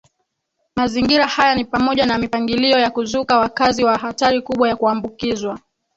[0.75, 5.59] Mazingira haya ni pamoja na mipangilio ya kuzuka wakazi wa hatari kubwa ya kuambukizwa